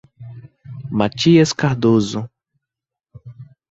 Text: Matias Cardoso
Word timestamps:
Matias 0.89 1.53
Cardoso 1.53 2.27